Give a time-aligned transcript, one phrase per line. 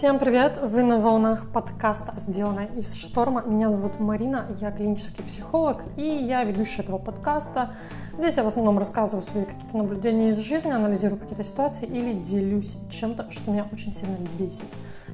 [0.00, 0.58] Всем привет!
[0.62, 3.42] Вы на волнах подкаста «Сделано из шторма».
[3.42, 7.74] Меня зовут Марина, я клинический психолог и я ведущая этого подкаста.
[8.16, 12.78] Здесь я в основном рассказываю свои какие-то наблюдения из жизни, анализирую какие-то ситуации или делюсь
[12.90, 14.64] чем-то, что меня очень сильно бесит.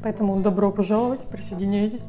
[0.05, 2.05] Поэтому добро пожаловать, присоединяйтесь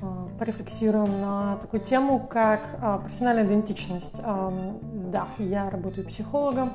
[0.00, 4.22] а, порефлексируем на такую тему, как а, профессиональная идентичность.
[4.22, 6.72] Да, я работаю психологом,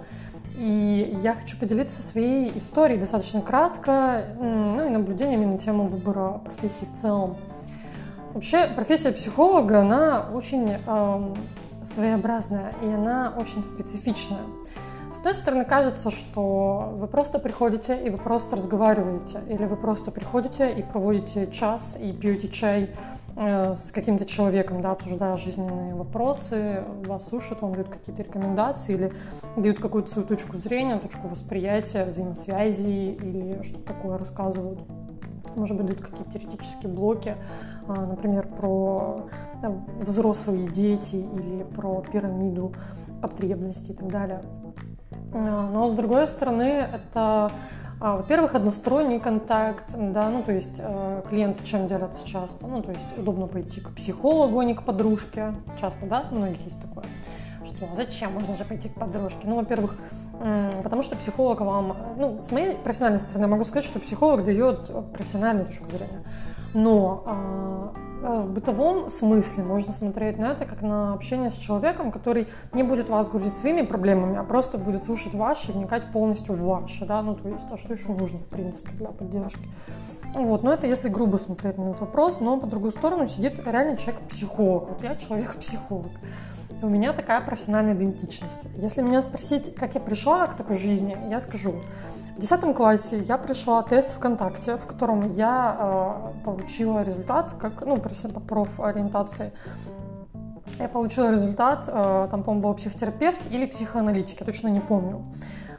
[0.60, 6.84] и я хочу поделиться своей историей достаточно кратко, ну и наблюдениями на тему выбора профессии
[6.84, 7.38] в целом.
[8.34, 11.36] Вообще, профессия психолога, она очень э,
[11.82, 14.42] своеобразная, и она очень специфичная.
[15.10, 20.12] С одной стороны, кажется, что вы просто приходите и вы просто разговариваете, или вы просто
[20.12, 22.92] приходите и проводите час и пьете чай
[23.36, 29.14] э, с каким-то человеком, да, обсуждая жизненные вопросы, вас слушают, вам дают какие-то рекомендации или
[29.58, 34.80] дают какую-то свою точку зрения, точку восприятия, взаимосвязи или что-то такое рассказывают.
[35.56, 37.36] Может быть, дают какие-то теоретические блоки,
[37.88, 39.28] э, например, про
[40.00, 42.74] взрослые дети или про пирамиду
[43.24, 44.44] потребностей и так далее.
[45.34, 47.52] А, но с другой стороны, это,
[48.00, 52.92] а, во-первых, односторонний контакт, да, ну то есть э, клиенты чем делятся часто, ну то
[52.92, 57.06] есть удобно пойти к психологу, а не к подружке, часто, да, у многих есть такое.
[57.66, 59.42] Что зачем, можно же пойти к подружке?
[59.44, 59.96] Ну, во-первых,
[60.84, 65.68] потому что психолог вам, ну, с моей профессиональной стороны могу сказать, что психолог дает профессиональную
[65.68, 66.24] точку зрения.
[66.74, 72.48] Но Э, в бытовом смысле можно смотреть на это как на общение с человеком, который
[72.74, 77.06] не будет вас грузить своими проблемами, а просто будет слушать ваши вникать полностью в ваши,
[77.06, 79.70] да, ну то есть, а что еще нужно, в принципе, для поддержки.
[80.36, 83.98] Вот, но это если грубо смотреть на этот вопрос, но по другую сторону сидит реально
[83.98, 84.90] человек-психолог.
[84.90, 86.12] Вот я человек-психолог.
[86.82, 88.68] У меня такая профессиональная идентичность.
[88.78, 91.74] Если меня спросить, как я пришла к такой жизни, я скажу.
[92.38, 97.98] В 10 классе я пришла тест ВКонтакте, в котором я э, получила результат, как, ну,
[97.98, 99.52] по профориентации.
[100.80, 105.22] Я получила результат, э, там, по-моему, был психотерапевт или психоаналитик, я точно не помню.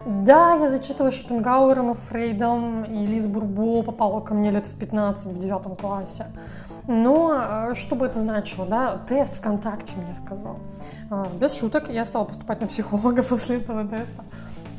[0.05, 5.33] Да, я зачитывала Шопенгауэром и Фрейдом, и Лиз Бурбо попала ко мне лет в 15
[5.33, 6.27] в девятом классе.
[6.93, 9.01] Но э, что бы это значило, да?
[9.07, 10.59] Тест ВКонтакте мне сказал.
[11.09, 14.25] А, без шуток, я стала поступать на психолога после этого теста.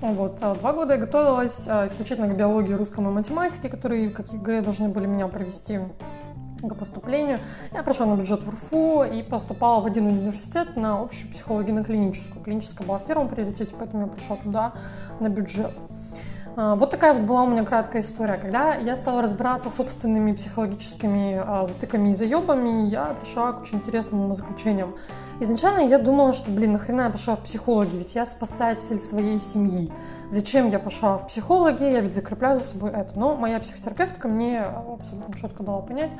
[0.01, 0.37] Вот.
[0.41, 4.61] А, два года я готовилась а, исключительно к биологии, русскому и математике, которые, как ЕГЭ,
[4.61, 5.79] должны были меня провести
[6.61, 7.39] к поступлению.
[7.73, 11.85] Я прошла на бюджет в УрФУ и поступала в один университет на общую психологию, на
[11.85, 12.43] клиническую.
[12.43, 14.73] Клиническая была в первом приоритете, поэтому я пришла туда
[15.21, 15.79] на бюджет.
[16.55, 18.37] А, вот такая вот была у меня краткая история.
[18.37, 23.77] Когда я стала разбираться с собственными психологическими а, затыками и заебами, я пришла к очень
[23.77, 24.95] интересным заключениям.
[25.39, 29.91] Изначально я думала, что, блин, нахрена я пошла в психологи, ведь я спасатель своей семьи.
[30.29, 33.17] Зачем я пошла в психологи, я ведь закрепляю за собой это.
[33.19, 36.11] Но моя психотерапевтка мне абсолютно четко дала понять,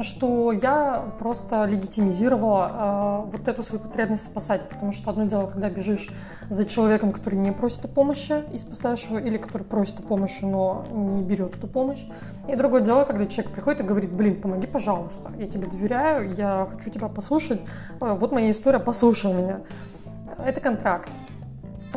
[0.00, 5.70] что я просто легитимизировала э, вот эту свою потребность спасать, потому что одно дело, когда
[5.70, 6.10] бежишь
[6.50, 10.44] за человеком, который не просит о помощи и спасаешь его, или который просит о помощи,
[10.44, 12.04] но не берет эту помощь.
[12.48, 16.68] И другое дело, когда человек приходит и говорит, блин, помоги, пожалуйста, я тебе доверяю, я
[16.72, 17.60] хочу тебя послушать,
[18.00, 19.60] э, вот моя история, послушай меня.
[20.44, 21.16] Это контракт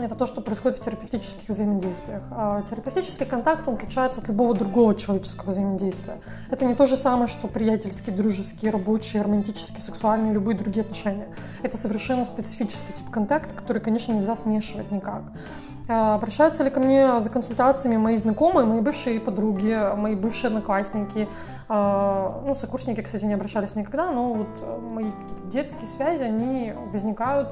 [0.06, 2.24] это то, что происходит в терапевтических взаимодействиях.
[2.32, 6.20] А терапевтический контакт он отличается от любого другого человеческого взаимодействия.
[6.50, 11.28] Это не то же самое, что приятельские, дружеские, рабочие, романтические, сексуальные, любые другие отношения.
[11.64, 15.24] Это совершенно специфический тип контакта, который, конечно, нельзя смешивать никак.
[15.92, 21.28] А обращаются ли ко мне за консультациями мои знакомые, мои бывшие подруги, мои бывшие одноклассники,
[21.68, 27.50] а, ну, сокурсники, кстати, не обращались никогда, но вот мои какие-то детские связи, они возникают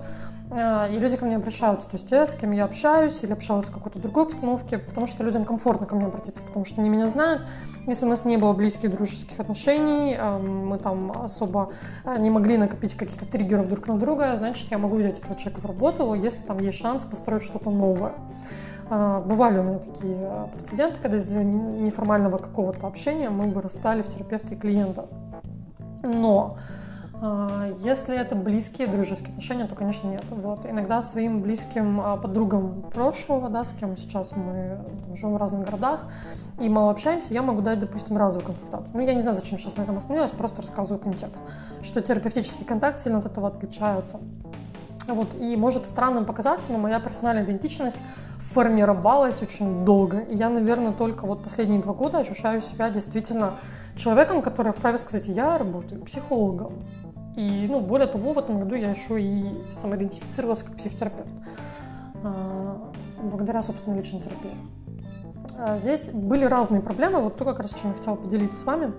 [0.49, 3.71] и люди ко мне обращаются, то есть те, с кем я общаюсь или общалась в
[3.71, 7.45] какой-то другой обстановке, потому что людям комфортно ко мне обратиться, потому что они меня знают.
[7.85, 11.73] Если у нас не было близких дружеских отношений, а, мы там особо
[12.05, 15.61] а, не могли накопить каких-то триггеров друг на друга, значит, я могу взять этого человека
[15.61, 18.13] в работу, если там есть шанс построить что-то новое.
[18.89, 24.57] Бывали у меня такие прецеденты, когда из неформального какого-то общения мы вырастали в терапевта и
[24.57, 25.07] клиента.
[26.03, 26.57] Но
[27.79, 30.23] если это близкие дружеские отношения, то, конечно, нет.
[30.29, 30.65] Вот.
[30.65, 35.65] Иногда своим близким а, подругам прошлого, да, с кем сейчас мы там, живем в разных
[35.65, 36.05] городах
[36.59, 38.91] и мало общаемся, я могу дать, допустим, разовую консультацию.
[38.93, 41.43] Ну, я не знаю, зачем сейчас на этом остановилась, просто рассказываю контекст,
[41.81, 44.19] что терапевтический контакт сильно от этого отличается.
[45.07, 47.97] Вот, и может странным показаться, но моя профессиональная идентичность
[48.39, 50.19] формировалась очень долго.
[50.19, 53.53] И я, наверное, только вот последние два года ощущаю себя действительно
[53.95, 56.73] человеком, который вправе сказать, я работаю психологом.
[57.37, 61.29] И, ну, более того, в этом году я еще и самоидентифицировалась как психотерапевт.
[62.23, 62.91] А,
[63.21, 64.57] благодаря, собственно, личной терапии.
[65.77, 68.91] здесь были разные проблемы, вот то, как раз чем я хотела поделиться с вами.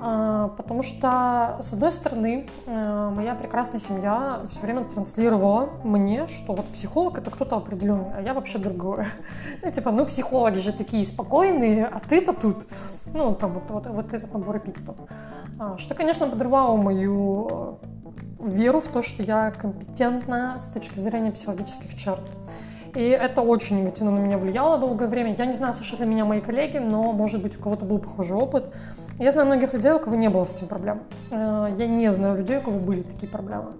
[0.00, 6.54] А, потому что, с одной стороны, э, моя прекрасная семья все время транслировала мне, что
[6.54, 9.08] вот психолог это кто-то определенный, а я вообще другое.
[9.62, 12.66] Ну, типа, ну, психологи же такие спокойные, а ты-то тут.
[13.12, 14.96] Ну, там вот, вот, вот этот набор эпитетов.
[15.58, 17.80] А, что, конечно, подрывало мою
[18.40, 22.22] э, веру в то, что я компетентна с точки зрения психологических черт.
[22.94, 25.34] И это очень негативно на меня влияло долгое время.
[25.36, 28.36] Я не знаю, слышат ли меня мои коллеги, но, может быть, у кого-то был похожий
[28.36, 28.74] опыт.
[29.18, 31.02] Я знаю многих людей, у кого не было с этим проблем.
[31.30, 33.72] Э, я не знаю людей, у кого были такие проблемы.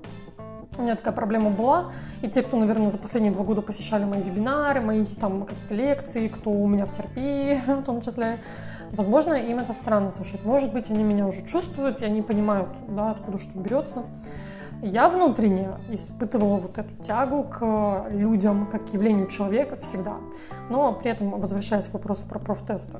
[0.78, 1.90] У меня такая проблема была,
[2.20, 6.28] и те, кто, наверное, за последние два года посещали мои вебинары, мои там какие-то лекции,
[6.28, 8.40] кто у меня в терапии, в том числе,
[8.93, 10.44] возможно, им это странно слушать.
[10.44, 14.02] Может быть, они меня уже чувствуют, и они понимают, да, откуда что берется.
[14.82, 20.17] Я внутренне испытывала вот эту тягу к людям, как к явлению человека всегда.
[20.69, 22.99] Но при этом, возвращаясь к вопросу про профтесты,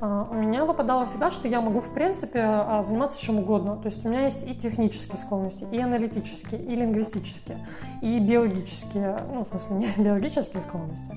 [0.00, 3.76] у меня выпадало всегда, что я могу, в принципе, а, заниматься чем угодно.
[3.76, 7.66] То есть у меня есть и технические склонности, и аналитические, и лингвистические,
[8.02, 11.16] и биологические, ну, в смысле, не биологические склонности,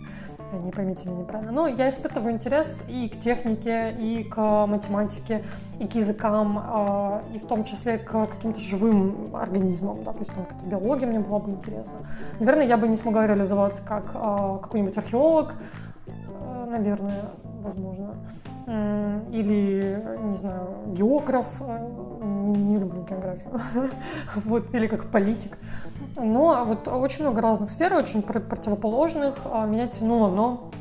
[0.63, 1.51] не поймите меня неправильно.
[1.51, 5.43] Но я испытываю интерес и к технике, и к математике,
[5.79, 10.33] и к языкам, а, и в том числе к каким-то живым организмам, да, то есть
[10.33, 11.95] там какая-то биология мне была бы интересна.
[12.39, 15.53] Наверное, я бы не смогла реализоваться как какой-нибудь археолог,
[16.07, 17.25] э, наверное,
[17.61, 18.15] возможно
[18.69, 21.89] или, не знаю, географ, э,
[22.21, 23.59] не люблю географию,
[24.35, 25.57] вот, или как политик.
[26.17, 30.71] Но вот очень много разных сфер, очень противоположных а, меня тянуло, но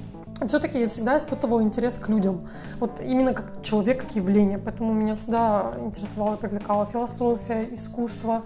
[0.46, 2.48] все-таки я всегда испытывала интерес к людям.
[2.78, 4.58] Вот именно как человек, как явление.
[4.58, 8.42] Поэтому меня всегда интересовала и привлекала философия, искусство,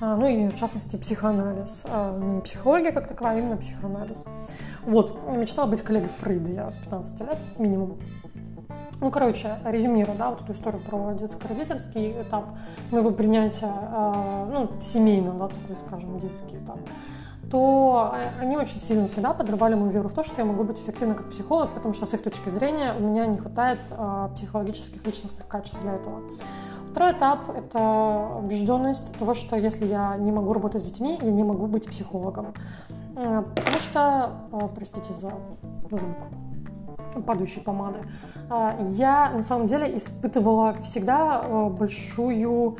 [0.00, 1.84] а, ну и в частности психоанализ.
[1.86, 4.24] А, не психология как таковая, а именно психоанализ.
[4.84, 7.98] Вот, мечтала быть коллегой Фрейда я с 15 лет минимум.
[9.02, 12.44] Ну, короче, резюмируя, да, вот эту историю про детско-родительский этап,
[12.92, 16.78] моего принятия, э, ну, семейного, да, такой, скажем, детский этап,
[17.50, 21.16] то они очень сильно всегда подрывали мою веру в то, что я могу быть эффективной
[21.16, 25.48] как психолог, потому что с их точки зрения у меня не хватает э, психологических личностных
[25.48, 26.20] качеств для этого.
[26.92, 31.42] Второй этап– это убежденность того, что если я не могу работать с детьми, я не
[31.42, 32.54] могу быть психологом.
[33.14, 34.30] Потому что,
[34.74, 35.32] простите за
[35.90, 36.18] звук,
[37.26, 37.98] падающей помады.
[38.50, 42.76] А, я на самом деле испытывала всегда э, большую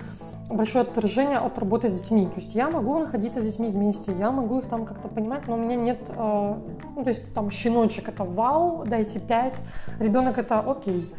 [0.50, 2.26] большое отторжение от работы с детьми.
[2.26, 5.54] То есть я могу находиться с детьми вместе, я могу их там как-то понимать, но
[5.54, 6.54] у меня нет, э,
[6.96, 9.60] ну, то есть там щеночек это вау, дайте пять,
[9.98, 11.12] ребенок это окей.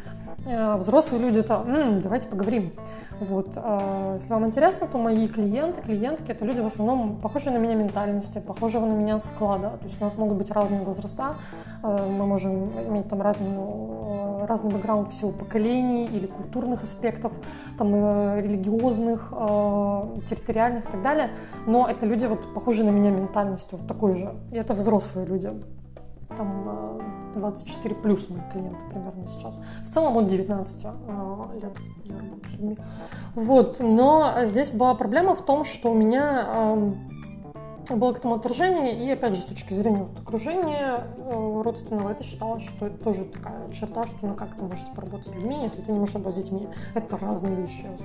[0.46, 2.72] Э, взрослые люди это м-м, давайте поговорим.
[3.20, 3.52] Вот.
[3.56, 7.74] Э, если вам интересно, то мои клиенты, клиентки это люди в основном похожие на меня
[7.74, 9.70] ментальности, похожего на меня склада.
[9.80, 11.36] То есть у нас могут быть разные возраста,
[11.82, 17.32] э, мы можем иметь там разную, разный бэкграунд всего поколений или культурных аспектов,
[17.78, 17.94] там
[18.38, 19.30] религиозных,
[20.26, 21.30] территориальных и так далее.
[21.66, 24.34] Но это люди вот похожие на меня ментальностью, вот такой же.
[24.52, 25.50] И это взрослые люди
[26.36, 29.60] там 24 э, плюс мои клиенты примерно сейчас.
[29.84, 30.88] В целом от 19 э,
[31.60, 32.78] лет я работаю с людьми.
[33.34, 37.13] Вот, но здесь была проблема в том, что у меня эм,
[37.92, 42.22] было к этому отторжение, и опять же, с точки зрения вот, окружения э, родственного, это
[42.22, 45.82] считалось, что это тоже такая черта, что ну как ты можешь поработать с людьми, если
[45.82, 46.68] ты не можешь работать с детьми.
[46.94, 48.00] Это разные вещи, я вас.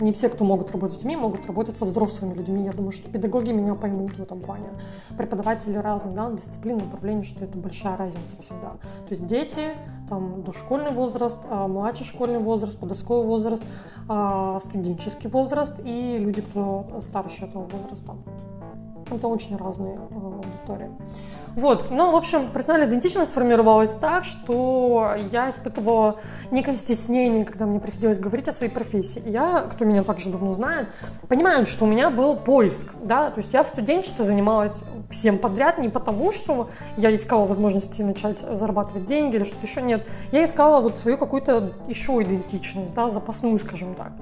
[0.00, 2.64] Не все, кто могут работать с детьми, могут работать со взрослыми людьми.
[2.64, 4.68] Я думаю, что педагоги меня поймут в этом плане.
[5.16, 8.72] Преподаватели разные, да, дисциплины, направления, что это большая разница всегда.
[9.08, 9.70] То есть дети,
[10.08, 13.64] там, дошкольный возраст, а, младший школьный возраст, подростковый возраст,
[14.08, 18.16] а, студенческий возраст и люди, кто старше этого возраста.
[19.16, 20.90] Это очень разные э, аудитории.
[21.54, 26.16] Вот, ну, в общем, персональная идентичность сформировалась так, что я испытывала
[26.50, 29.22] некое стеснение, когда мне приходилось говорить о своей профессии.
[29.26, 30.88] Я, кто меня также давно знает,
[31.28, 35.76] понимают, что у меня был поиск, да, то есть я в студенчестве занималась всем подряд
[35.76, 40.80] не потому, что я искала возможности начать зарабатывать деньги или что-то еще, нет, я искала
[40.80, 44.12] вот свою какую-то еще идентичность, да, запасную, скажем так.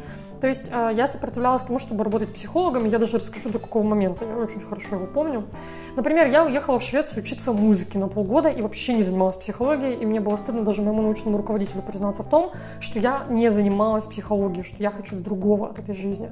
[0.40, 4.25] То есть э, я сопротивлялась тому, чтобы работать психологом, я даже расскажу до какого момента,
[4.25, 5.44] я очень хорошо его помню.
[5.97, 10.06] Например, я уехала в Швецию учиться музыке на полгода и вообще не занималась психологией, и
[10.06, 14.64] мне было стыдно даже моему научному руководителю признаться в том, что я не занималась психологией,
[14.64, 16.30] что я хочу другого от этой жизни.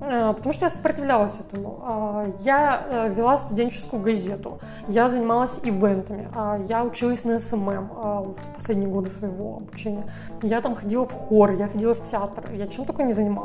[0.00, 1.84] Э, потому что я сопротивлялась этому.
[1.86, 6.28] Э, я вела студенческую газету, я занималась ивентами,
[6.68, 10.12] я училась на SMM в последние годы своего обучения.
[10.42, 13.35] Я там ходила в хор, я ходила в театр, я чем только не занималась.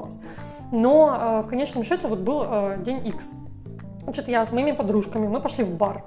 [0.71, 2.45] Но в конечном счете вот был
[2.83, 3.33] день X,
[4.03, 6.03] Значит, я с моими подружками, мы пошли в бар.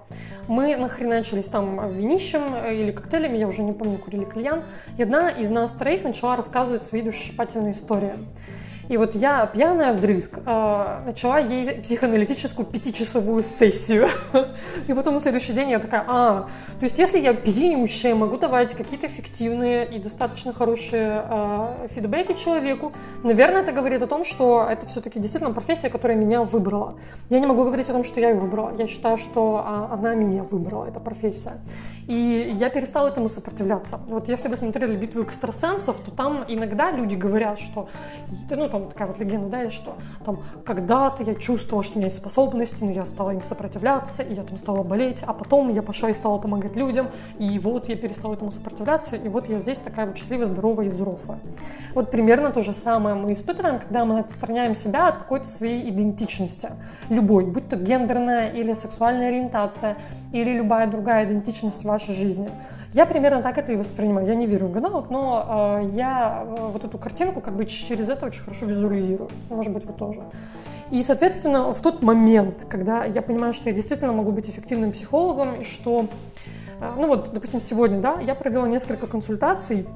[0.49, 4.65] Мы нахреначились там винищем или коктейлями, я уже не помню, курили кальян.
[4.99, 8.15] И одна из нас троих начала рассказывать свои душесчипательные истории.
[8.89, 14.09] И вот я, пьяная вдрызг, э, начала ей психоаналитическую пятичасовую сессию.
[14.89, 16.49] И потом на следующий день я такая, а,
[16.79, 22.93] то есть если я пьянющая, могу давать какие-то эффективные и достаточно хорошие э, фидбэки человеку,
[23.23, 26.99] наверное, это говорит о том, что это все-таки действительно профессия, которая меня выбрала.
[27.31, 28.75] Я не могу говорить о том, что я ее выбрала.
[28.79, 31.55] Я считаю, что а, она меня выбрала, эта профессия.
[32.07, 34.01] И я перестала этому сопротивляться.
[34.09, 37.89] Вот если вы смотрели «Битву экстрасенсов», то там иногда люди говорят, что,
[38.51, 42.19] ну, там такая вот легенда, да, что там когда-то я чувствовала, что у меня есть
[42.19, 46.11] способности, но я стала им сопротивляться, и я там стала болеть, а потом я пошла
[46.11, 50.07] и стала помогать людям, и вот я перестала этому сопротивляться, и вот я здесь такая
[50.07, 51.39] вот счастливая, здоровая и взрослая.
[51.95, 56.71] Вот примерно то же самое мы испытываем, когда мы отстраняем себя от какой-то своей идентичности,
[57.09, 59.97] любой, будь то гендерная или сексуальная ориентация,
[60.33, 62.51] или любая другая идентичность в вашей жизни.
[62.93, 64.27] Я примерно так это и воспринимаю.
[64.27, 68.09] Я не верю в гадалок, но э, я э, вот эту картинку как бы через
[68.09, 69.31] это очень хорошо визуализирую.
[69.49, 70.23] Может быть, вы тоже.
[70.91, 75.61] И, соответственно, в тот момент, когда я понимаю, что я действительно могу быть эффективным психологом,
[75.61, 76.09] и что,
[76.81, 79.87] э, ну вот, допустим, сегодня, да, я провела несколько консультаций,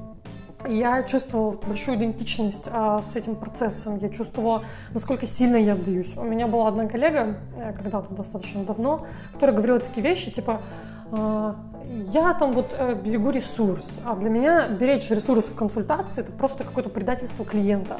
[0.67, 3.97] я чувствовала большую идентичность а, с этим процессом.
[3.97, 6.17] Я чувствовала, насколько сильно я отдаюсь.
[6.17, 10.61] У меня была одна коллега, э, когда-то достаточно давно, которая говорила такие вещи, типа,
[11.11, 11.55] а,
[12.11, 16.63] я там вот э, берегу ресурс, а для меня беречь ресурс в консультации это просто
[16.63, 17.99] какое-то предательство клиента.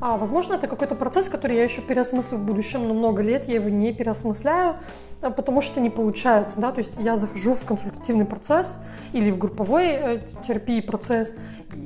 [0.00, 3.56] А, возможно, это какой-то процесс, который я еще переосмыслю в будущем, но много лет я
[3.56, 4.76] его не переосмысляю,
[5.22, 8.78] а, потому что не получается, да, то есть я захожу в консультативный процесс
[9.12, 11.32] или в групповой э, терапии процесс,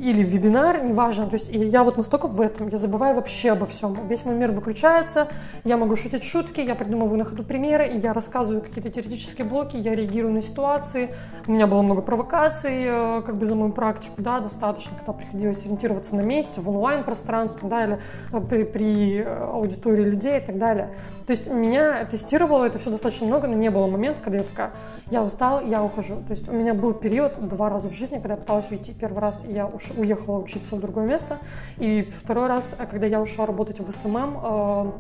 [0.01, 4.07] или вебинар, неважно, то есть я вот настолько в этом, я забываю вообще обо всем,
[4.07, 5.29] весь мой мир выключается,
[5.65, 9.95] я могу шутить шутки, я придумываю на ходу примеры, я рассказываю какие-то теоретические блоки, я
[9.95, 11.11] реагирую на ситуации,
[11.47, 15.65] у меня было много провокаций, э, как бы за мою практику, да, достаточно, когда приходилось
[15.65, 17.99] ориентироваться на месте, в онлайн-пространстве, да, или
[18.33, 20.91] э, при, при аудитории людей и так далее.
[21.27, 24.73] То есть меня тестировало это все достаточно много, но не было момента, когда я такая,
[25.11, 26.17] я устал, я ухожу.
[26.27, 28.93] То есть у меня был период два раза в жизни, когда я пыталась уйти.
[28.93, 31.39] Первый раз я уш, уехала учиться в другое место,
[31.79, 34.93] и второй раз, когда я ушла работать в SMM э,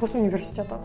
[0.00, 0.80] после университета.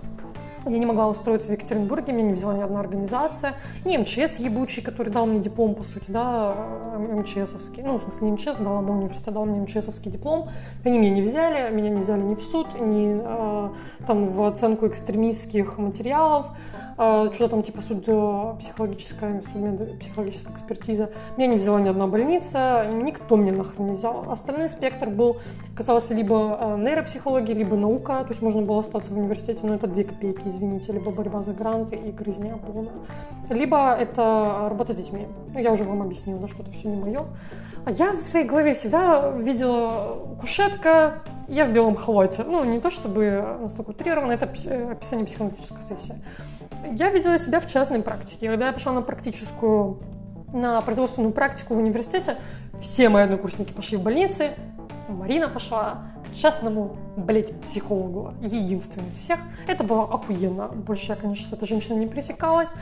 [0.66, 3.54] Я не могла устроиться в Екатеринбурге, меня не взяла ни одна организация,
[3.86, 6.56] ни МЧС ебучий, который дал мне диплом, по сути, да,
[6.98, 10.50] МЧСовский, ну, в смысле, не МЧС, дала мой университет, дал мне МЧСовский диплом,
[10.84, 13.70] они меня не взяли, меня не взяли ни в суд, ни э,
[14.06, 16.52] там в оценку экстремистских материалов,
[16.98, 18.02] э, что-то там типа суд
[18.60, 24.30] психологическая, суд психологическая экспертиза, меня не взяла ни одна больница, никто мне нахрен не взял.
[24.30, 25.38] Остальной спектр был,
[25.76, 29.88] казалось, либо э, нейропсихология, либо наука, то есть можно было остаться в университете, но это
[29.88, 32.94] две копейки извините, либо борьба за гранты и грызня полная,
[33.50, 35.28] либо это работа с детьми.
[35.56, 37.26] Я уже вам объяснила, что это все не мое.
[37.88, 42.44] А я в своей голове всегда видела кушетка, я в белом халате.
[42.44, 46.22] Ну, не то чтобы настолько утрированно, это описание психоаналитической сессии.
[46.92, 48.50] Я видела себя в частной практике.
[48.50, 50.02] Когда я пошла на практическую,
[50.52, 52.36] на производственную практику в университете,
[52.82, 54.50] все мои однокурсники пошли в больницы,
[55.08, 56.00] Марина пошла
[56.38, 59.40] частному, блять, психологу, единственный из всех.
[59.68, 60.68] Это было охуенно.
[60.68, 62.74] Больше я, конечно, с этой женщиной не пресекалась,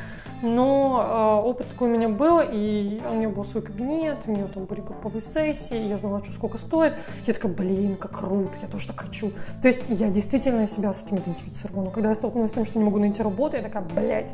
[0.42, 4.48] но э, опыт такой у меня был, и у нее был свой кабинет, у нее
[4.48, 6.94] там были групповые сессии, я знала, что сколько стоит.
[7.26, 9.32] Я такая, блин, как круто, я тоже так хочу.
[9.62, 11.86] То есть я действительно себя с этим идентифицировала.
[11.86, 14.34] Но когда я столкнулась с тем, что не могу найти работу, я такая, блять,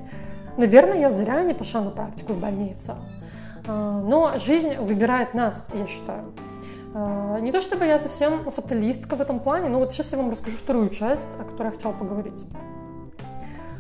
[0.57, 2.95] наверное, я зря не пошла на практику в больницу.
[3.65, 6.33] Э, но жизнь выбирает нас, я считаю.
[6.93, 10.31] А, не то чтобы я совсем фаталистка в этом плане, но вот сейчас я вам
[10.31, 12.45] расскажу вторую часть, о которой я хотела поговорить.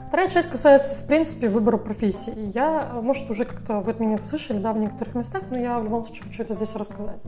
[0.07, 2.33] Вторая часть касается, в принципе, выбора профессии.
[2.53, 5.79] Я, может, уже как-то вы от меня это слышали, да, в некоторых местах, но я
[5.79, 7.21] в любом случае хочу это здесь рассказать.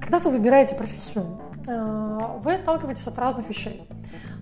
[0.00, 1.26] Когда вы выбираете профессию,
[1.68, 3.86] а, вы отталкиваетесь от разных вещей.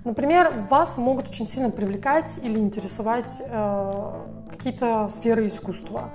[0.04, 6.10] Например, вас могут очень сильно привлекать или интересовать а, какие-то сферы искусства,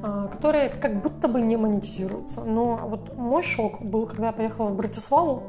[0.00, 2.42] которые как будто бы не монетизируются.
[2.42, 5.44] Но вот мой шок был, когда я поехала в Братиславу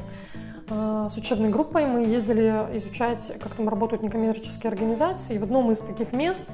[0.69, 1.85] а, с учебной группой.
[1.85, 5.35] Мы ездили изучать, как там работают некоммерческие организации.
[5.35, 6.49] И в одном из таких мест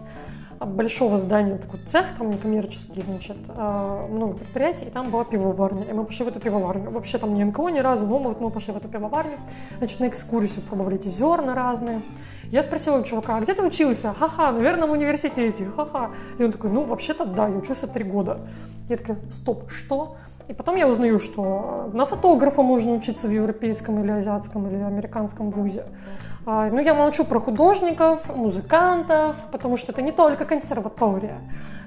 [0.59, 5.83] большого здания, такой цех, там некоммерческий, значит, а, много предприятий, и там была пивоварня.
[5.83, 6.91] И мы пошли в эту пивоварню.
[6.91, 9.37] Вообще там не НКО ни разу, но мы, вот мы пошли в эту пивоварню.
[9.79, 12.01] Значит, на экскурсию пробовали эти зерна разные.
[12.51, 14.13] Я спросила у чувака, а где ты учился?
[14.13, 16.11] Ха-ха, наверное, в университете, ха-ха.
[16.37, 18.39] И он такой, ну, вообще-то да, я учился три года.
[18.89, 20.15] Я такая, стоп, что?
[20.47, 25.49] И потом я узнаю, что на фотографа можно учиться в европейском или азиатском или американском
[25.49, 25.85] вузе.
[26.45, 31.41] А, ну, я молчу про художников, музыкантов, потому что это не только консерватория.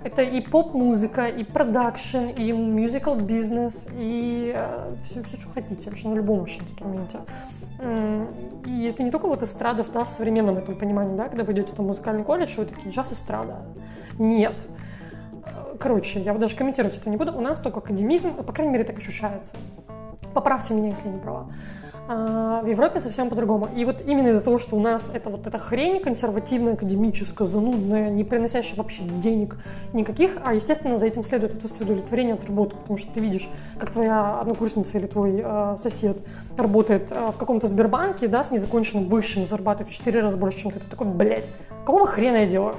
[0.04, 4.56] Это и поп-музыка, и продакшн, и мюзикл бизнес, и
[5.02, 7.18] все, все, что хотите, вообще на любом вообще инструменте.
[8.66, 11.74] И это не только вот эстрада да, в современном этом понимании, да, когда вы идете
[11.74, 13.56] в музыкальный колледж, вы такие, джаз эстрада.
[14.18, 14.68] Нет.
[15.80, 17.36] Короче, я даже комментировать это не буду.
[17.36, 19.54] У нас только академизм, по крайней мере, так ощущается.
[20.34, 21.52] Поправьте меня, если не права.
[22.10, 23.68] А в Европе совсем по-другому.
[23.76, 28.08] И вот именно из-за того, что у нас это вот эта хрень консервативная, академическая, занудная,
[28.08, 29.56] не приносящая вообще денег
[29.92, 33.90] никаких, а, естественно, за этим следует это удовлетворение от работы, потому что ты видишь, как
[33.90, 36.16] твоя однокурсница или твой э, сосед
[36.56, 40.70] работает э, в каком-то Сбербанке, да, с незаконченным высшим, зарабатывает в 4 раза больше, чем
[40.70, 40.80] ты.
[40.80, 41.50] Ты такой, блядь,
[41.84, 42.76] какого хрена я делаю?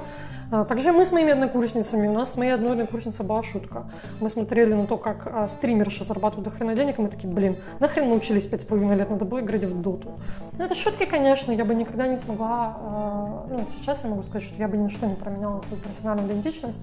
[0.52, 3.84] А, также мы с моими однокурсницами, у нас с моей одной однокурсницей была шутка.
[4.18, 7.58] Мы смотрели на то, как а, стримерши зарабатывают до хрена денег, и мы такие, блин,
[7.78, 10.18] нахрен научились пять с половиной лет, надо было играть в доту.
[10.58, 14.42] Ну, это шутки, конечно, я бы никогда не смогла, а, ну, сейчас я могу сказать,
[14.42, 16.80] что я бы ни на что не променяла свою профессиональную идентичность,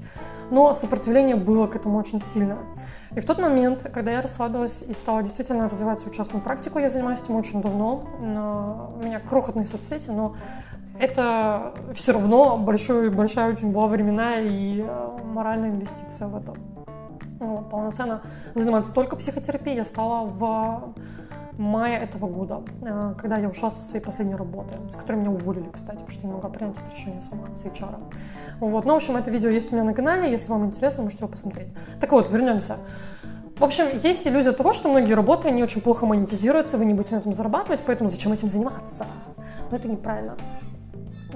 [0.49, 2.57] но сопротивление было к этому очень сильно.
[3.15, 6.87] И в тот момент, когда я расслабилась и стала действительно развивать свою частную практику, я
[6.87, 10.35] занимаюсь этим очень давно, у меня крохотные соцсети, но
[10.99, 16.53] это все равно большой, большая очень была временная и э, моральная инвестиция в это.
[17.39, 18.21] Вот, полноценно
[18.55, 20.93] заниматься только психотерапией я стала в
[21.57, 25.69] мае этого года, э, когда я ушла со своей последней работы, с которой меня уволили,
[25.71, 27.95] кстати, потому что не могла принять это решение сама с HR.
[28.59, 28.85] Вот.
[28.85, 31.31] Ну, в общем, это видео есть у меня на канале, если вам интересно, можете его
[31.31, 31.67] посмотреть.
[31.99, 32.77] Так вот, вернемся.
[33.57, 37.15] В общем, есть иллюзия того, что многие работы, они очень плохо монетизируются, вы не будете
[37.15, 39.07] на этом зарабатывать, поэтому зачем этим заниматься?
[39.71, 40.37] Но это неправильно.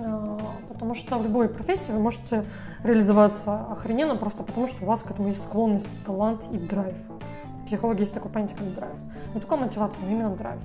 [0.06, 0.38] А,
[0.70, 2.46] потому что в любой профессии вы можете
[2.84, 6.98] реализоваться охрененно просто потому, что у вас к этому есть склонность, талант и драйв.
[7.62, 8.98] В психологии есть такое понятие, как драйв.
[9.34, 10.60] Не только мотивация, но именно драйв.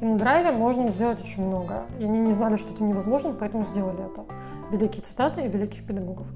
[0.00, 1.84] И на драйве можно сделать очень много.
[1.98, 4.24] И они не знали, что это невозможно, поэтому сделали это.
[4.70, 6.26] Великие цитаты и великих педагогов.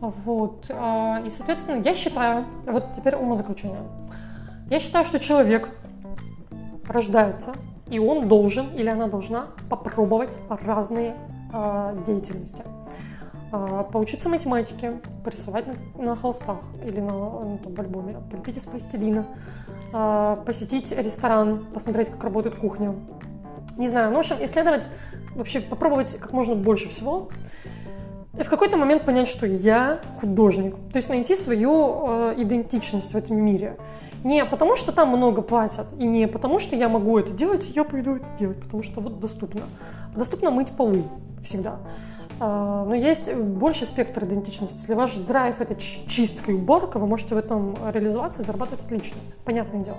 [0.00, 0.66] Вот.
[0.70, 3.82] А, и, соответственно, я считаю, вот теперь умозаключение.
[4.70, 5.68] Я считаю, что человек
[6.88, 7.54] рождается,
[7.90, 11.14] и он должен или она должна попробовать разные
[12.06, 12.64] деятельности.
[13.52, 15.66] А, поучиться математике, порисовать
[15.98, 17.12] на, холстах или на,
[17.44, 19.26] на том, альбоме, полепить из пластилина,
[19.92, 22.94] а, посетить ресторан, посмотреть, как работает кухня.
[23.76, 24.88] Не знаю, ну, в общем, исследовать,
[25.34, 27.28] вообще попробовать как можно больше всего.
[28.38, 30.74] И в какой-то момент понять, что я художник.
[30.90, 33.76] То есть найти свою э, идентичность в этом мире.
[34.24, 37.84] Не потому, что там много платят, и не потому, что я могу это делать, я
[37.84, 39.62] пойду это делать, потому что вот доступно.
[40.16, 41.04] Доступно мыть полы
[41.42, 41.80] всегда.
[42.40, 44.78] А, но есть больше спектр идентичности.
[44.78, 49.18] Если ваш драйв— это чистка и уборка, вы можете в этом реализоваться и зарабатывать отлично.
[49.44, 49.98] Понятное дело.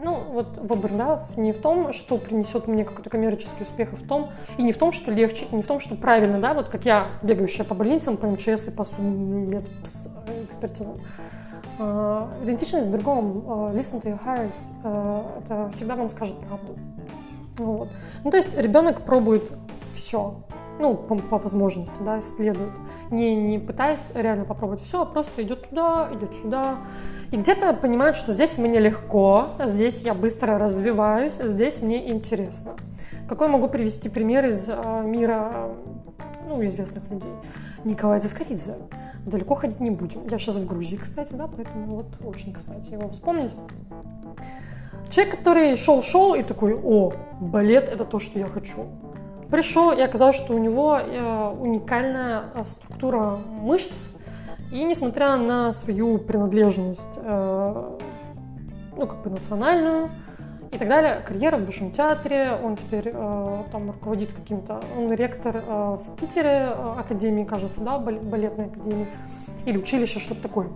[0.00, 3.96] А, ну, вот выбор, да, не в том, что принесет мне какой-то коммерческий успех, а
[3.96, 6.54] в том, и не в том, что легче, и не в том, что правильно, да,
[6.54, 8.82] вот как я, бегающая по больницам, по МЧС и по
[10.44, 11.00] экспертизам
[11.82, 14.52] Э, идентичность в другом, э, listen to your heart,
[14.84, 16.76] э, это всегда вам скажет правду.
[17.56, 17.88] Вот.
[18.22, 19.50] Ну, то есть ребенок пробует
[19.90, 20.34] все,
[20.78, 22.74] ну, по, по возможности, да, исследует,
[23.10, 26.80] не, не пытаясь реально попробовать все, а просто идет туда, идет сюда,
[27.30, 32.72] и где-то понимает, что здесь мне легко, здесь я быстро развиваюсь, здесь мне интересно.
[33.28, 35.70] Какой могу привести пример из мира
[36.48, 37.32] ну, известных людей?
[37.84, 38.74] Николай Заскоридзе
[39.26, 40.26] далеко ходить не будем.
[40.28, 43.54] Я сейчас в Грузии, кстати, да, поэтому вот очень, кстати, его вспомнить.
[45.10, 48.86] Человек, который шел-шел и такой, о, балет– это то, что я хочу.
[49.50, 54.10] Пришел и оказалось, что у него э, уникальная э, структура мышц,
[54.70, 57.98] и несмотря на свою принадлежность, э,
[58.96, 60.10] ну, как бы национальную,
[60.72, 61.20] и так далее.
[61.26, 66.66] Карьера в Большом театре, он теперь э, там руководит каким-то, он ректор э, в Питере
[66.96, 69.08] академии, кажется, да, балетной академии,
[69.66, 70.68] или училище, что-то такое.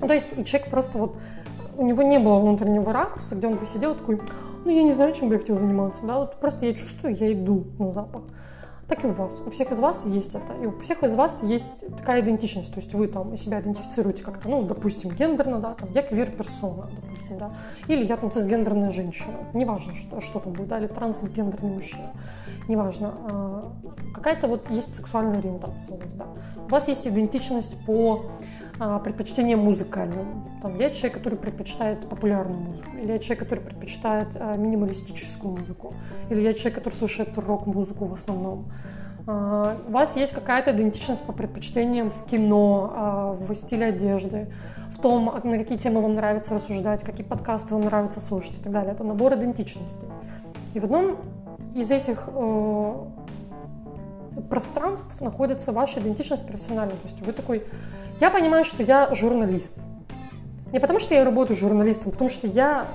[0.00, 1.16] То есть и человек просто вот,
[1.78, 4.20] у него не было внутреннего ракурса, где он посидел такой,
[4.64, 7.32] ну я не знаю, чем бы я хотел заниматься, да, вот просто я чувствую, я
[7.32, 8.22] иду на запах
[8.88, 9.40] так и у вас.
[9.44, 10.52] У всех из вас есть это.
[10.54, 12.72] И у всех из вас есть такая идентичность.
[12.72, 17.38] То есть вы там себя идентифицируете как-то, ну, допустим, гендерно, да, там, я квир-персона, допустим,
[17.38, 17.54] да,
[17.88, 19.34] или я там цисгендерная женщина.
[19.54, 22.12] Неважно, что, что там будет, да, или трансгендерный мужчина.
[22.68, 23.14] Неважно.
[23.28, 23.72] А,
[24.14, 26.26] какая-то вот есть сексуальная ориентация у вас, да.
[26.66, 28.26] У вас есть идентичность по
[28.78, 30.44] а, предпочтением музыкальным.
[30.60, 35.94] Там, я человек, который предпочитает популярную музыку, или я человек, который предпочитает а, минималистическую музыку,
[36.30, 38.70] или я человек, который слушает рок-музыку в основном.
[39.26, 44.52] А, у вас есть какая-то идентичность по предпочтениям в кино, в стиле одежды,
[44.90, 48.72] в том, на какие темы вам нравится рассуждать, какие подкасты вам нравится слушать и так
[48.72, 48.92] далее.
[48.92, 50.08] Это набор идентичностей.
[50.74, 51.16] И в одном
[51.74, 52.94] из этих э,
[54.42, 56.96] пространств находится ваша идентичность профессиональная.
[56.96, 57.64] То есть вы такой,
[58.20, 59.78] я понимаю, что я журналист.
[60.72, 62.88] Не потому что я работаю журналистом, потому что я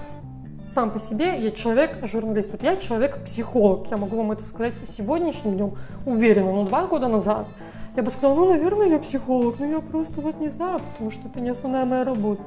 [0.69, 2.51] сам по себе, я человек-журналист.
[2.51, 3.89] Вот я человек-психолог.
[3.91, 7.47] Я могу вам это сказать сегодняшним днем уверенно, но два года назад
[7.95, 11.27] я бы сказала, ну, наверное, я психолог, но я просто вот не знаю, потому что
[11.27, 12.41] это не основная моя работа.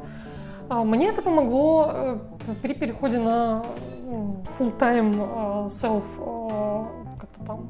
[0.69, 2.19] А мне это помогло э,
[2.63, 3.63] при переходе на
[4.59, 7.69] full-time э, self, э, как-то там,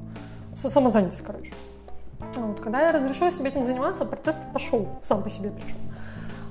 [0.55, 1.53] самозанятость, короче.
[2.37, 5.77] Вот, когда я разрешила себе этим заниматься, процесс пошел сам по себе причем.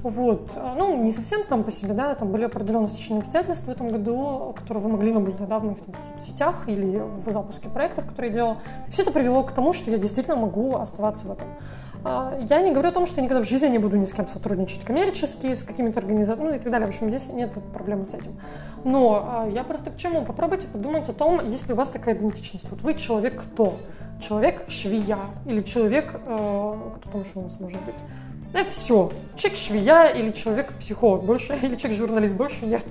[0.04, 0.52] Вот.
[0.56, 4.54] Ну, не совсем сам по себе, да, там были определенные стечения обстоятельств в этом году,
[4.58, 8.36] которые вы могли наблюдать да, в моих там, соцсетях или в запуске проектов, которые я
[8.36, 8.58] делала.
[8.90, 11.48] Все это привело к тому, что я действительно могу оставаться в этом.
[12.04, 14.12] А, я не говорю о том, что я никогда в жизни не буду ни с
[14.12, 16.88] кем сотрудничать коммерчески, с какими-то организациями, ну и так далее.
[16.88, 18.38] В общем, здесь нет проблемы с этим.
[18.84, 20.26] Но а, я просто к чему?
[20.26, 22.70] Попробуйте подумать о том, если у вас такая идентичность.
[22.70, 23.78] Вот вы человек кто?
[24.22, 27.96] Человек швея или человек, э, кто там еще у нас может быть?
[28.54, 29.12] Да все.
[29.36, 32.86] Человек-швея или человек-психолог больше, или человек-журналист больше нет.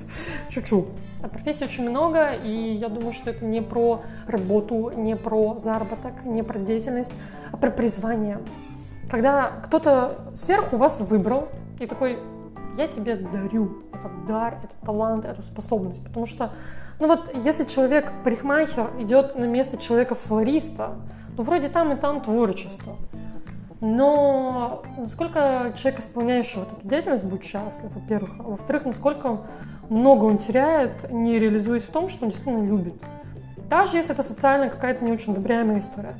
[0.50, 0.86] Шучу.
[1.22, 6.24] А профессий очень много, и я думаю, что это не про работу, не про заработок,
[6.24, 7.12] не про деятельность,
[7.52, 8.40] а про призвание.
[9.08, 12.18] Когда кто-то сверху вас выбрал и такой,
[12.76, 16.04] я тебе дарю этот дар, этот талант, эту способность.
[16.04, 16.50] Потому что,
[16.98, 20.96] ну вот, если человек парикмахер идет на место человека-флориста,
[21.36, 22.96] ну вроде там и там творчество.
[23.80, 28.30] Но насколько человек, исполняющий вот эту деятельность, будет счастлив, во-первых.
[28.38, 29.40] А во-вторых, насколько
[29.88, 32.94] много он теряет, не реализуясь в том, что он действительно любит.
[33.68, 36.14] Даже если это социально какая-то не очень одобряемая история.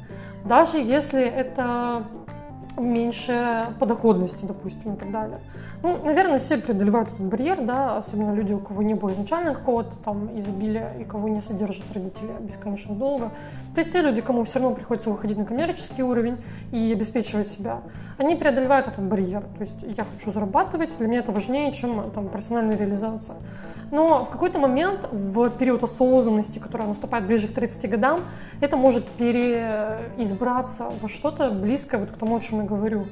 [0.44, 2.04] Даже если это
[2.82, 5.40] меньше подоходности, допустим, и так далее.
[5.82, 9.96] Ну, наверное, все преодолевают этот барьер, да, особенно люди, у кого не было изначально какого-то
[10.04, 13.30] там изобилия и кого не содержат родители бесконечно долго.
[13.74, 16.36] То есть те люди, кому все равно приходится выходить на коммерческий уровень
[16.70, 17.80] и обеспечивать себя,
[18.18, 19.42] они преодолевают этот барьер.
[19.56, 23.36] То есть я хочу зарабатывать, для меня это важнее, чем там профессиональная реализация.
[23.92, 28.22] Но в какой-то момент, в период осознанности, который наступает ближе к 30 годам,
[28.62, 33.06] это может переизбраться во что-то близкое вот к тому, о чем я говорю.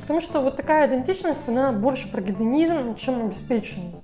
[0.00, 4.02] Потому что вот такая идентичность, она больше про гедонизм, чем обеспеченность.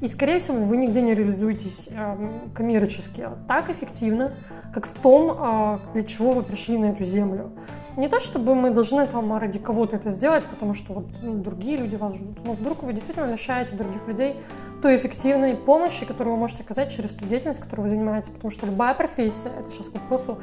[0.00, 2.16] И, скорее всего, вы нигде не реализуетесь э,
[2.52, 4.34] коммерчески так эффективно,
[4.74, 7.52] как в том, э, для чего вы пришли на эту землю.
[7.96, 11.76] Не то, чтобы мы должны там ради кого-то это сделать, потому что вот ну, другие
[11.76, 12.44] люди вас ждут.
[12.44, 14.36] Но вдруг вы действительно лишаете других людей
[14.80, 18.30] той эффективной помощи, которую вы можете оказать через ту деятельность, которой вы занимаетесь.
[18.30, 20.38] Потому что любая профессия, это сейчас к вопросу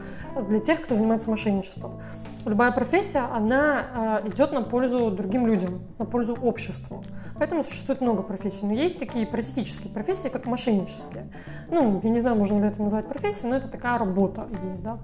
[0.50, 2.00] для тех, кто занимается мошенничеством,
[2.48, 7.04] любая профессия, она э, идет на пользу другим людям, на пользу обществу.
[7.38, 8.66] Поэтому существует много профессий.
[8.66, 11.32] Но есть такие паразитические профессии, как мошеннические.
[11.70, 15.00] Ну, я не знаю, можно ли это назвать профессией, но это такая работа есть, да.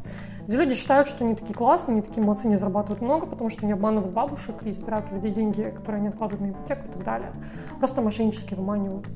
[0.47, 3.63] Где люди считают, что они такие классные, они такие молодцы, не зарабатывают много, потому что
[3.63, 7.03] они обманывают бабушек и забирают у людей деньги, которые они откладывают на ипотеку и так
[7.03, 7.32] далее.
[7.79, 9.08] Просто мошеннически выманивают.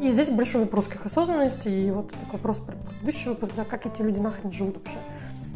[0.00, 3.64] И здесь большой вопрос к их осознанности, и вот такой вопрос про предыдущий выпуск, да,
[3.64, 4.98] как эти люди нахрен живут вообще.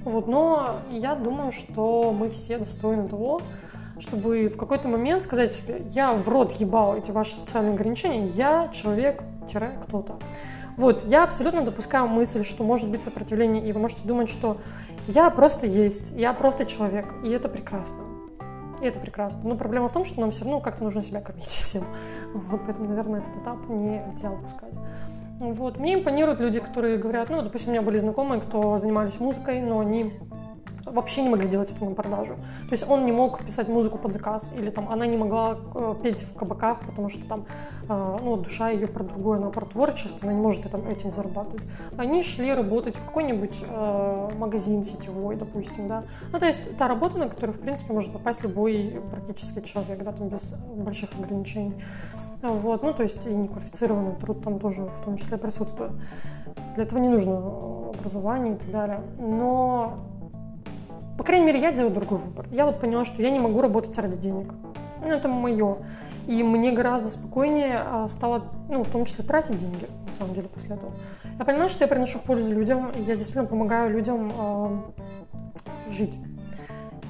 [0.04, 3.42] Вот, но я думаю, что мы все достойны того,
[3.98, 8.68] чтобы в какой-то момент сказать себе, я в рот ебал эти ваши социальные ограничения, я
[8.68, 10.18] человек-кто-то.
[10.76, 14.58] Вот, я абсолютно допускаю мысль, что может быть сопротивление, и вы можете думать, что
[15.08, 18.04] я просто есть, я просто человек, и это прекрасно.
[18.80, 19.40] И это прекрасно.
[19.42, 21.84] Но проблема в том, что нам все равно как-то нужно себя кормить всем.
[22.32, 24.74] Вот, поэтому, наверное, этот этап нельзя упускать.
[25.38, 25.78] Вот.
[25.78, 29.80] Мне импонируют люди, которые говорят, ну, допустим, у меня были знакомые, кто занимались музыкой, но
[29.80, 30.12] они
[30.84, 32.34] вообще не могли делать это на продажу.
[32.68, 35.94] То есть он не мог писать музыку под заказ, или там она не могла э,
[36.02, 37.46] петь в кабаках, потому что там
[37.88, 41.62] э, ну, душа ее про другое, она про творчество, она не может этим, этим зарабатывать.
[41.96, 46.04] Они шли работать в какой-нибудь э, магазин сетевой, допустим, да.
[46.32, 50.12] Ну, то есть та работа, на которую, в принципе, может попасть любой практически человек, да,
[50.12, 51.74] там без больших ограничений.
[52.42, 55.92] Вот, ну, то есть и неквалифицированный труд там тоже в том числе присутствует.
[56.74, 57.38] Для этого не нужно
[57.90, 59.00] образование и так далее.
[59.18, 59.98] Но,
[61.16, 62.46] по крайней мере, я делаю другой выбор.
[62.50, 64.52] Я вот поняла, что я не могу работать ради денег.
[65.00, 65.78] Ну, это мое.
[66.28, 70.48] И мне гораздо спокойнее а, стало, ну, в том числе, тратить деньги, на самом деле,
[70.48, 70.92] после этого.
[71.38, 74.78] Я понимаю, что я приношу пользу людям, и я действительно помогаю людям э,
[75.90, 76.18] жить.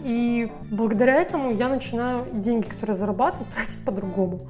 [0.04, 4.42] И благодаря этому я начинаю деньги, которые зарабатываю, тратить по-другому.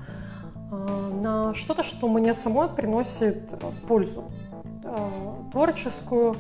[0.71, 4.25] Э, на что-то, что мне самой приносит э, пользу.
[4.85, 5.09] Э,
[5.53, 6.37] творческую,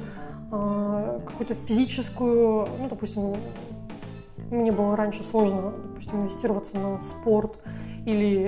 [0.51, 3.37] какую-то физическую, ну, допустим,
[4.51, 7.59] мне было раньше сложно, допустим, инвестироваться на спорт
[8.07, 8.47] или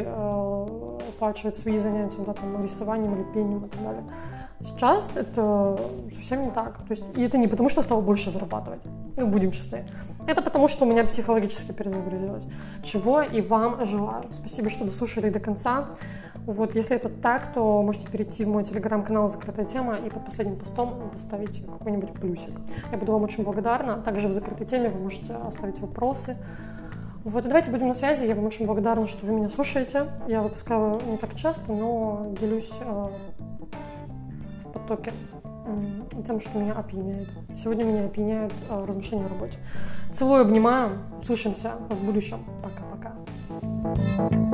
[1.11, 4.05] оплачивать свои занятия, да, там, рисованием или пением и так далее.
[4.65, 5.81] Сейчас это
[6.13, 6.77] совсем не так.
[6.79, 8.81] То есть, и это не потому, что я стала больше зарабатывать.
[9.17, 9.85] Ну, будем честны.
[10.27, 12.45] Это потому, что у меня психологически перезагрузилось.
[12.83, 14.25] Чего и вам желаю.
[14.31, 15.89] Спасибо, что дослушали до конца.
[16.47, 20.57] Вот, если это так, то можете перейти в мой телеграм-канал «Закрытая тема» и под последним
[20.57, 22.53] постом поставить какой-нибудь плюсик.
[22.91, 23.97] Я буду вам очень благодарна.
[24.03, 26.37] Также в «Закрытой теме» вы можете оставить вопросы.
[27.25, 28.25] Вот, и давайте будем на связи.
[28.25, 30.07] Я вам очень благодарна, что вы меня слушаете.
[30.27, 33.09] Я выпускаю не так часто, но делюсь э,
[34.71, 35.13] в потоке
[36.25, 37.29] тем, что меня опьяняет.
[37.57, 39.59] Сегодня меня опьяняет э, размышления о работе.
[40.13, 42.39] Целую, обнимаю, слышимся в будущем.
[42.63, 43.15] Пока-пока.
[43.91, 44.50] thank you